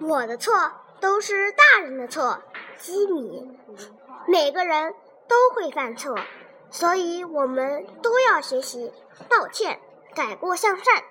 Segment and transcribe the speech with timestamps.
[0.00, 0.54] 我的错
[1.00, 2.42] 都是大人的错。
[2.78, 3.46] 基米，
[4.26, 4.94] 每个人
[5.28, 6.18] 都会犯错，
[6.70, 8.90] 所以我们都要学习
[9.28, 9.78] 道歉、
[10.14, 11.04] 改过向善，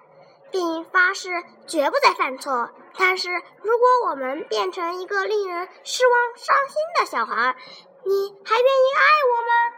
[0.49, 1.29] 并发誓
[1.67, 2.71] 绝不再犯错。
[2.97, 3.29] 但是，
[3.61, 7.55] 如果我们变成一个令人失望、伤心的小孩，
[8.03, 9.77] 你还愿意爱我吗？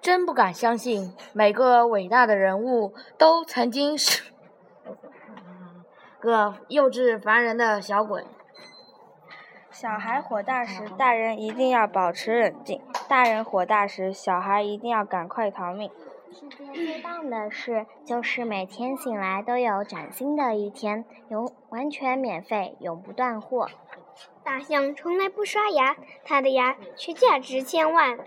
[0.00, 4.22] 真不敢相信，每个伟大的人物都曾经是
[6.20, 8.24] 个幼稚烦人的小鬼。
[9.70, 15.90] 小孩火大时，大人一定要保持冷静；大人火大时，小孩一定要赶快逃命。
[16.32, 23.68] 世界最棒的事就是每天醒来都有崭新的一天，永完全免费，永不断货。
[24.42, 28.18] 大象从来不刷牙，它的牙却价值千万。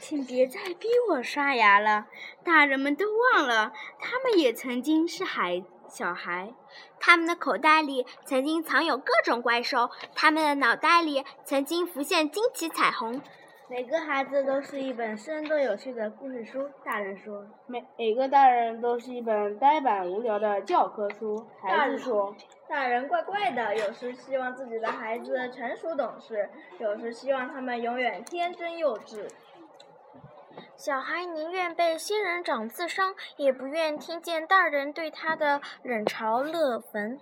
[0.00, 2.06] 请别再逼我刷牙了，
[2.42, 3.04] 大人们都
[3.34, 6.54] 忘了，他们也曾经是孩小孩。
[6.98, 13.20] 他们的口袋里曾经藏有各种怪兽，他们的脑袋里曾经浮现惊奇彩虹。
[13.68, 22.34] 每个孩子都是一本生动有趣的故事书，大人说；每每个大人都是一本呆板无聊的教科书，孩子说。
[22.68, 29.28] 大人怪怪的，有时希望自己的孩子成熟懂事，有时希望他们永远天真幼稚。
[30.80, 37.18] 小孩宁愿被仙人掌刺伤，也不愿听见大人对他的冷嘲热讽。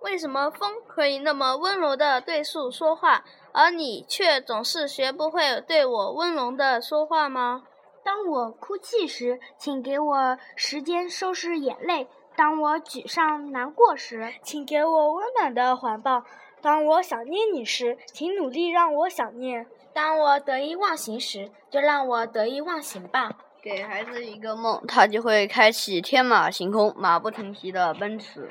[0.00, 7.62] 为什么风可以那么温柔地对树说话，而你却总是学不会对我温柔地说话吗？
[8.02, 12.08] 当我哭泣时，请给我时间收拾眼泪。
[12.34, 16.22] 当我沮丧难过时，请给我温暖的怀抱；
[16.60, 23.30] 当我想念你时，请努力让我想念；当我得意忘形时，就让我得意忘形吧。
[23.62, 28.50] 给孩子一个梦，他就会开启天马行空、马不停蹄的奔驰。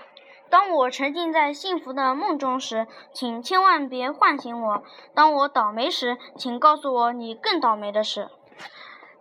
[0.50, 4.82] 当我沉浸在幸福的梦中时，请千万别唤醒我；
[5.14, 8.30] 当我倒霉时，请告诉我你更倒霉的事。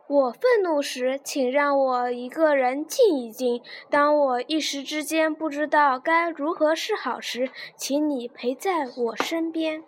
[0.09, 9.83] 我愤怒时，请让我一个人静一静；当我一时之间不知道该如何是好时，请你陪在我身边。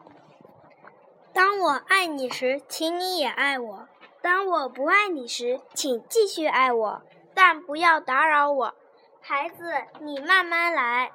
[1.33, 3.87] 当我爱你时，请你也爱我；
[4.21, 7.03] 当我不爱你时，请继续爱我，
[7.33, 8.75] 但不要打扰我。
[9.21, 11.12] 孩子，你慢慢来，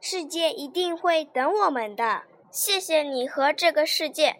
[0.00, 2.22] 世界一定会等我们的。
[2.50, 4.36] 谢谢你和这个世界。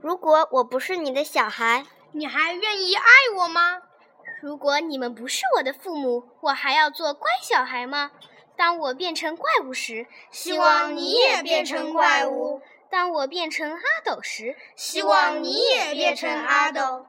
[0.00, 1.84] 如果我不是你的小孩。
[2.12, 3.04] 你还愿意爱
[3.36, 3.82] 我吗？
[4.40, 8.12] 如果你们不是我的父母，我还要做乖小孩吗？
[8.56, 12.60] 当我变成怪物时，希望你也变成怪物；
[12.90, 17.06] 当我变成阿斗时，希望你也变成阿斗。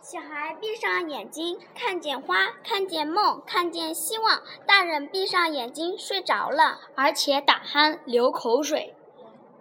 [0.00, 8.94] 小孩闭上眼睛，看见花，看见梦，看见希望；大人闭上眼睛睡着了，而且打鼾、流口水。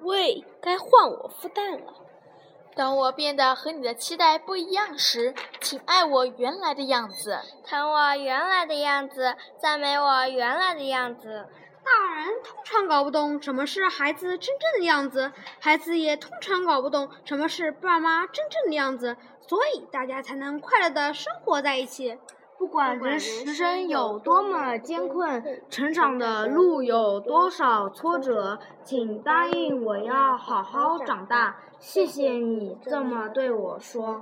[0.02, 1.94] 喂，该换我孵蛋了。
[2.75, 11.47] 当我变得和你的期待不一样时，请爱我原来的样子，疼我原来的样子，赞美我原来的样子。
[11.83, 19.17] 大人通常搞不懂什么是孩子真正的样子，孩子也通常搞不懂什么是爸妈真正的样子，
[19.47, 22.17] 所以大家才能快乐的生活在一起。
[22.61, 31.55] 不管人生有多么艰困，成长的路有多少挫折，请答应我要好好长大。
[31.79, 34.21] 谢谢你这么对我说。